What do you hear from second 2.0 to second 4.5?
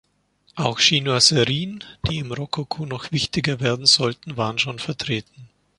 die im Rokoko noch wichtiger werden sollten,